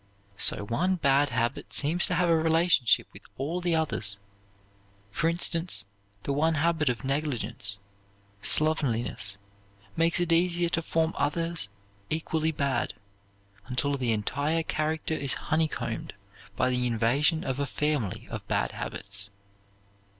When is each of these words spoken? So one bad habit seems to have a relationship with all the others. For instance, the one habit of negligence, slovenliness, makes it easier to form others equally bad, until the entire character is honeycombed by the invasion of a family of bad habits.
So 0.39 0.65
one 0.65 0.95
bad 0.95 1.29
habit 1.29 1.73
seems 1.73 2.07
to 2.07 2.15
have 2.15 2.27
a 2.27 2.35
relationship 2.35 3.05
with 3.13 3.21
all 3.37 3.61
the 3.61 3.75
others. 3.75 4.17
For 5.11 5.29
instance, 5.29 5.85
the 6.23 6.33
one 6.33 6.55
habit 6.55 6.89
of 6.89 7.03
negligence, 7.05 7.77
slovenliness, 8.41 9.37
makes 9.95 10.19
it 10.19 10.31
easier 10.31 10.69
to 10.69 10.81
form 10.81 11.13
others 11.17 11.69
equally 12.09 12.51
bad, 12.51 12.95
until 13.67 13.95
the 13.95 14.11
entire 14.11 14.63
character 14.63 15.13
is 15.13 15.35
honeycombed 15.35 16.15
by 16.55 16.71
the 16.71 16.87
invasion 16.87 17.43
of 17.43 17.59
a 17.59 17.67
family 17.67 18.27
of 18.31 18.47
bad 18.47 18.71
habits. 18.71 19.29